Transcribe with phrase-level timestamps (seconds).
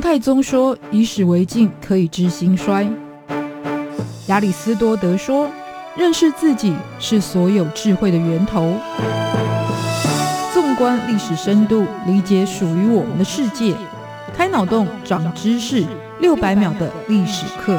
[0.00, 2.88] 太宗说：“以史为镜，可以知兴衰。”
[4.28, 5.48] 亚里斯多德说
[5.96, 8.72] ：“认识自己是所有智慧的源头。”
[10.54, 13.74] 纵观历史深度，理解属于我们的世界，
[14.36, 15.84] 开脑洞，长知识，
[16.20, 17.78] 六百秒的历史课。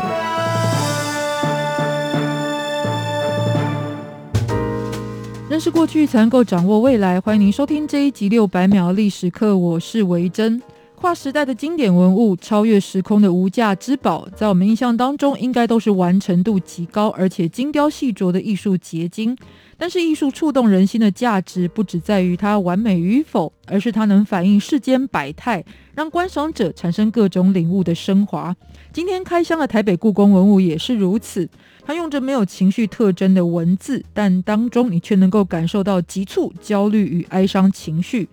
[5.50, 7.20] 认识过去，才能够掌握未来。
[7.20, 10.62] 欢迎您收听这一集六百秒历史课，我是维珍。
[11.02, 19.36] 跨时代的经典文物，超越时空的无价之宝，在我们印象当中，应该都是完成度极高，而且精雕细琢的艺术结晶。
[19.80, 28.56] 但是，艺术触动人心的价值，不只在于它完美与否，而是它能反映世间百态，让观赏者产生各种领悟的升华。
[28.94, 31.50] 今天开箱的台北故宫文物也是如此，
[31.84, 38.30] 它用着没有情绪特征的文字，但当中你却能够感受到急促、焦虑与哀伤情绪。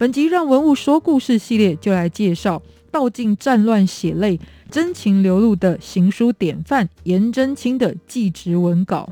[0.00, 9.06] 本集让文物说故事系列就来介绍道尽战乱血泪、真情流露的行书典范颜真卿的祭侄文稿。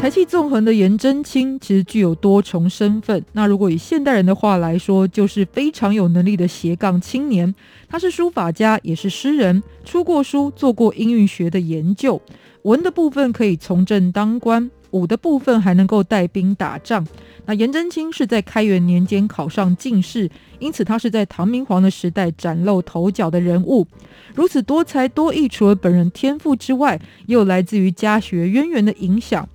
[0.00, 3.24] 才气纵横的颜真卿其实具有多重身份。
[3.32, 7.52] 那如果以现代人的话来说，就是非常有能力的斜杠青年。
[7.88, 12.22] 他是书法家，也是诗人，出过书，做过音韵学的研究。
[12.62, 17.06] 文的部分可以从政当官，武的部分还能够带兵打仗。
[17.46, 23.86] 那颜真卿是在开元年间考上进士，因此他是在唐明皇的时代崭露头角的人物。
[24.34, 29.48] 如此多才多艺，除了本人天赋之外，也有来自于家学渊源的影响。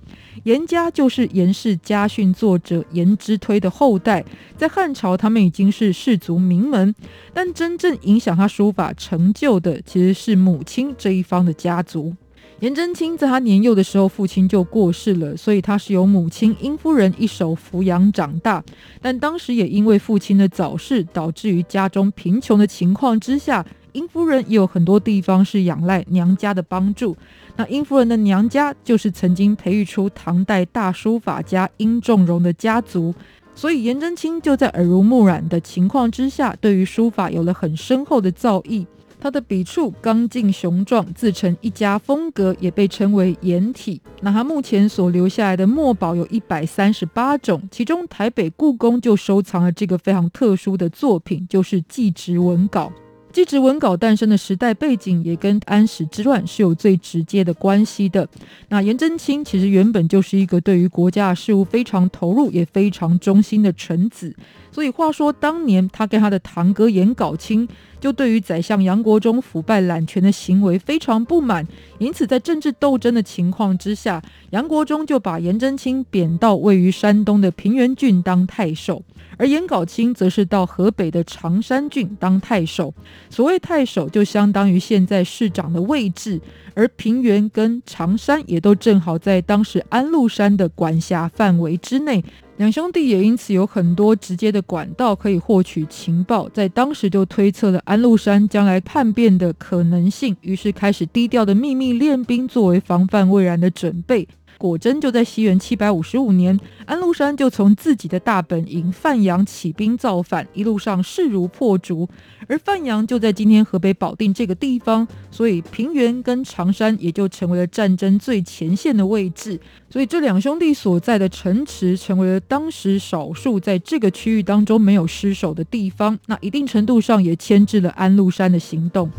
[0.44, 4.22] 颜家就是颜氏家训作者颜之推的后代，
[4.56, 6.94] 在汉朝他们已经是士族名门，
[7.32, 12.14] 但真正影响他书法成就的，其实是母亲这一方的家族。
[12.60, 18.64] 颜真卿在他年幼的时候，父亲就过世了，所以他是由母亲殷夫人一手抚养长大。
[19.02, 27.14] 但当时也因为父亲的早逝，导致于家中贫穷的情况之下，殷夫人也有很多地方是仰赖娘家的帮助。
[27.56, 33.14] 那殷夫人的娘家就是曾经培育出唐代大书法家殷仲荣的家族，
[33.54, 38.86] 所以颜真卿就在耳濡目染的情况之下，对于书法有了很深厚的造诣。
[39.18, 44.00] 他的笔触刚劲雄壮，自成一家风格，也被称为颜体。
[44.20, 52.92] 那他目前所留下来的墨宝有一百三十八种，其中台北故宫就收藏了这个非常特殊的作品，就是祭侄文稿。
[53.32, 58.26] 祭侄文稿诞生的时代背景也跟安史之乱是有最直接的关系的。
[58.70, 64.34] 那颜真卿其实原本就是一个对于国家事务非常投入，也非常忠心的臣子。
[64.76, 67.66] 所以话说，当年他跟他的堂哥颜杲卿，
[67.98, 71.66] 就对于宰相杨国忠腐败揽权的行为非常不满，
[71.98, 79.02] 因此在政治斗争的情况之下，杨国忠就把颜真卿贬到位于山东的平原郡当太守，
[79.38, 82.92] 而颜杲卿则是到河北的常山郡当太守。
[83.30, 86.38] 所谓太守，就相当于现在市长的位置，
[86.74, 92.22] 而平原跟常山也都正好在当时安禄山的管辖范围之内。
[92.56, 104.26] 两兄弟也因此有很多直接的管道可以获取情报，在当时就推测了安禄山将来叛变的可能性，于是开始低调的秘密练兵，作为防范未然的准备。
[104.58, 112.08] 果真就在西元七百五十五年，安禄山就从自己的大本营范阳起兵造反，一路上势如破竹。
[112.48, 119.58] 而范阳就在今天河北保定这个地方，所以平原跟常山也就成为了战争最前线的位置。
[119.90, 126.18] 所以这两兄弟所在的城池，成为了当时少数在这个区域当中没有失守的地方。
[126.26, 129.10] 那一定程度上也牵制了安禄山的行动。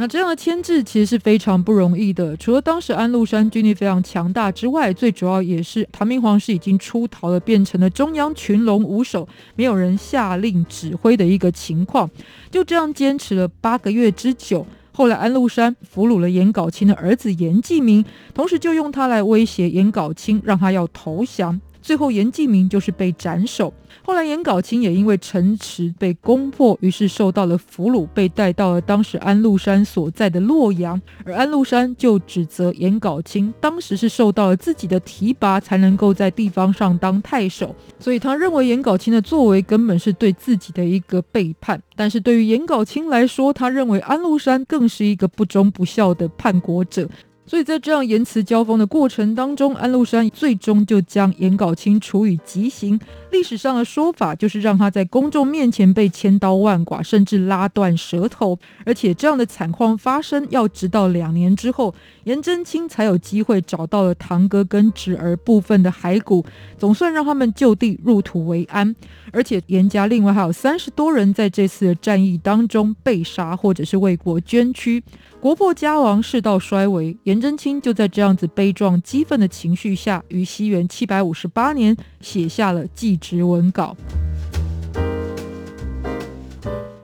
[0.00, 2.34] 那这样的牵制其实是非常不容易的。
[2.38, 12.10] 除了当时安禄山军力非常强大之外，最主要也是唐明皇是已经出逃了，变成了中央群龙无首，没有人下令指挥的一个情况。
[12.50, 14.66] 就这样坚持了八个月之久。
[14.92, 18.02] 后来安禄山俘虏了颜杲卿的儿子颜季明，
[18.32, 21.60] 同时就用他来威胁颜杲卿，让他要投降。
[21.90, 23.74] 最后，严继明就是被斩首。
[24.04, 31.02] 后来，严杲卿也因为城池被攻破，于是受到了俘虏，被带到了当时安禄山所在的洛阳。
[31.24, 37.74] 而安禄山就指责严杲卿当时是受到了自己的提拔，才能够在地方上当太守。
[37.98, 41.82] 所以，他认为严杲卿的作为根本是对自己的一个背叛。
[41.96, 47.08] 但是，对于严杲卿来说，他认为安禄山更是一个不忠不孝的叛国者。
[47.50, 52.96] 所以在这样言辞交锋的过程当中，安禄山最终就将颜杲卿处以极刑。
[53.32, 58.56] 历史上的说法就是让他在公众面前被千刀万剐，甚至拉断舌头。
[58.86, 61.92] 而且这样的惨况发生，要直到两年之后，
[62.22, 66.44] 颜真卿才有机会找到了堂哥跟侄儿部分的骸骨，
[66.78, 68.94] 总算让他们就地入土为安。
[69.32, 75.02] 而且颜家另外还有三十多人在这次的战役当中被杀，或者是为国捐躯。
[75.40, 83.96] 国破家亡，世道衰微，颜真卿就在这样子悲壮激愤的情绪下，于西元七百五十八年写下了祭侄文稿。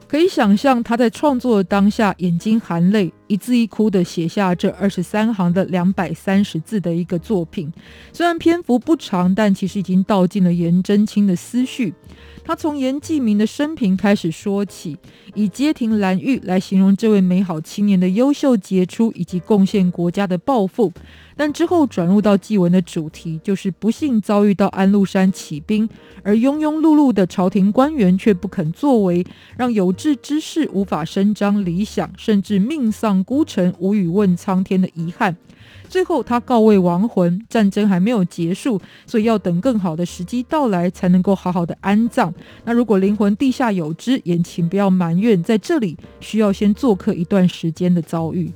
[0.08, 7.73] 可以想象，他在创作的当下，眼睛含泪，一字一哭地写下这二十三行的两百三十字的一个作品。
[8.12, 11.93] 虽然篇幅不长，但其实已经道尽了颜真卿的思绪。
[12.44, 14.97] 他从颜季明的生平开始说起，
[15.35, 20.93] 以街亭兰玉来形容这位美好青年的优秀杰出以及贡献国家的抱负。
[21.37, 25.88] 但之后转入到祭文的主题，就是不幸遭遇到安禄山起兵，
[26.23, 29.25] 而庸庸碌碌的朝廷官员却不肯作为，
[29.56, 35.37] 让有志之士无法伸张理想，甚至命丧孤城，无语问苍天的遗憾。
[35.88, 42.33] 最后，他告慰亡魂，战争还没有结束，所以要等更好的时机到来，才能够好好的安葬。
[42.65, 48.50] 那如果灵魂地下有知，也请不要埋怨，在这里需要先做客一段时间的遭遇。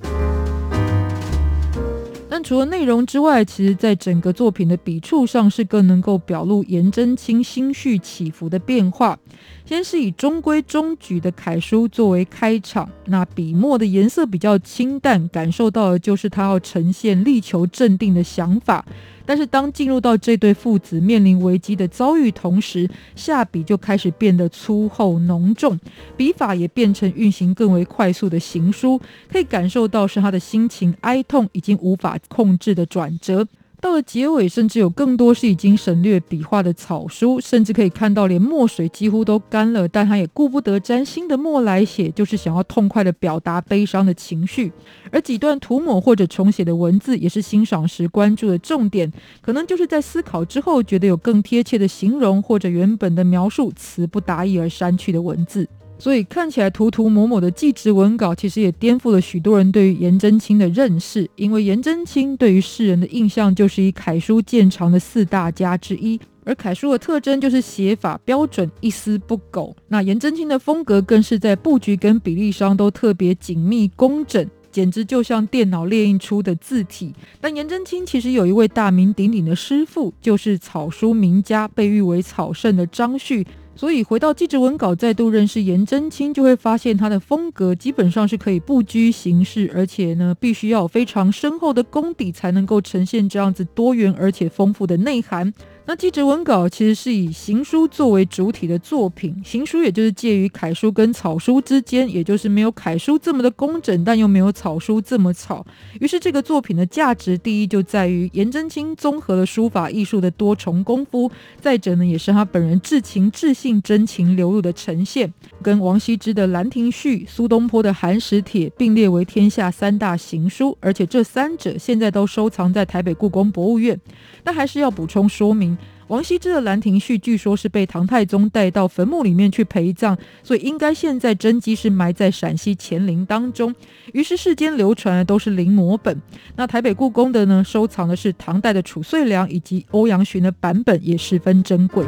[2.43, 9.19] 除了内容之外，其实在整个作品的笔触上是更能够表露颜真卿心绪起伏的变化。
[9.65, 18.85] 先是以中规中矩的楷书作为开场，那笔墨的颜色比较清淡，感受到的就是他要呈现力求镇定的想法。
[19.25, 25.79] 但是当进入到这对父子面临危机的遭遇同时，下笔就开始变得粗厚浓重，
[26.17, 29.01] 笔法也变成运行更为快速的行书，
[29.31, 33.47] 可以感受到是他的心情哀痛已经无法控制的转折。
[33.81, 44.71] 到了结尾，甚至有更多是已经省略笔画的草书，甚至可以看到连墨水几乎都干了，但他也顾不得沾新的墨来写，就是想要痛快地表达悲伤的情绪。
[45.11, 49.11] 而几段涂抹或者重写的文字，也是欣赏时关注的重点，
[49.41, 55.67] 可能就是在思考之后，觉得有更贴切的形容，或者原本的描述词不达意而删去的文字。
[56.01, 61.29] 所以看起来涂涂抹抹的祭侄文稿，其实也颠覆了许多人对于颜真卿的认识。
[61.37, 69.77] 因为颜真卿对于世人的印象就是以楷书见长的四大家之一，而楷书的特征就是写法标准，一丝不苟。
[69.89, 77.13] 那颜真卿的风格更是在布局跟比例上都特别紧密工整，简直就像电脑列印出的字体。
[77.43, 83.47] 但颜真卿其实有一位大名鼎鼎的师傅，就是草书名家，被誉为草圣的张旭。
[83.81, 95.51] 所以回到记者文稿，再度认识颜真卿，就会发现他的风格基本上是可以不拘形式，而且呢，必须要有非常深厚的功底，才能够呈现这样子多元而且丰富的内涵。
[95.91, 105.67] 那祭侄文稿其实是以行书作为主体的作品，行书也就是介于楷书跟草书之间，也就是没有楷书这么的工整，但又没有草书这么草。
[105.99, 111.29] 于是这个作品的价值，第一就在于颜真卿综合了书法艺术的多重功夫，
[111.61, 115.35] 再者呢，也是他本人至情至性、真情流露的呈现。
[115.61, 124.01] 跟王羲之的《兰亭序》、苏东坡的《寒食帖》并列为天下三大行书，而且这三者现在都收藏在台北故宫博物院。
[124.45, 125.77] 但还是要补充说明。
[126.11, 133.73] 王羲之的《兰亭序》据说是被唐太宗带到坟墓里面去陪葬，所以应该现在真迹是埋在陕西乾陵当中。
[134.13, 136.21] 于是世间流传的都是临摹本。
[136.57, 142.05] 那台北故宫的呢，收藏的是唐代的褚遂良以及欧阳询的版本，也十分珍贵。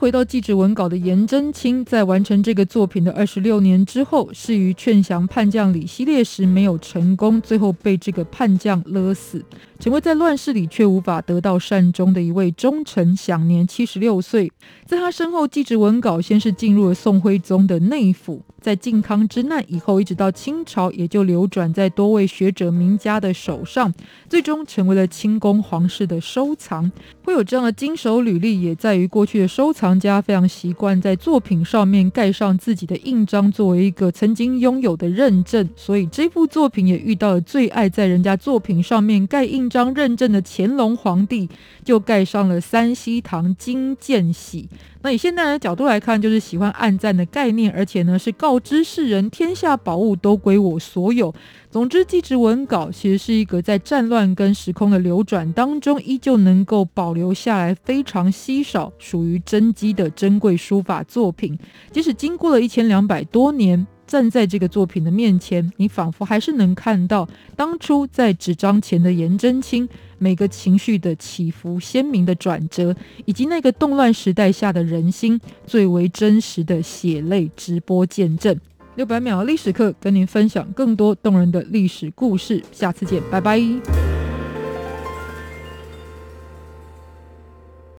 [0.00, 9.44] 回到祭侄文稿的颜真卿，在完成这个作品的二十六年之后，是于劝降叛将李希烈时没有成功，最后被这个叛将勒死。
[9.78, 14.50] 成为在乱世里却无法得到善终的一位忠臣，享年七十六岁。
[14.86, 23.92] 在他身后，祭侄文稿先是进入了宋徽宗的内府，在靖康之难以后，一直到清朝，也就流转在多位学者名家的手上，
[24.30, 26.90] 最终成为了清宫皇室的收藏。
[27.30, 35.68] 会有这样的经手履历，也在于过去的收藏家非常习惯在作品上面盖上自己的印章，作为一个曾经拥有的认证。
[35.76, 39.70] 所以这部作品也遇到了最爱在人家作品上面盖印。
[39.70, 41.48] 章认证的乾隆皇帝
[41.84, 44.68] 就盖上了三希堂金鉴玺。
[45.02, 51.34] 那以现代人的角度来看，就是喜欢暗赞的概念，而且呢是告知世人天下宝物都归我所有。
[51.70, 61.58] 总之，祭侄文稿其实是一个在战乱跟时空的流转当中，依旧能够保留下来非常稀少、属于真迹的珍贵书法作品。
[61.90, 63.86] 即使经过了一千两百多年。
[64.10, 69.88] 站在这个作品的面前，你仿佛还是能看到当初在纸张前的颜真卿
[70.18, 72.92] 每个情绪的起伏、鲜明的转折，
[73.24, 78.58] 以及那个动乱时代下的人心最为真实的血泪直播见证。
[78.96, 84.09] 六百秒历史课，跟您分享更多动人的历史故事，下次见，拜拜。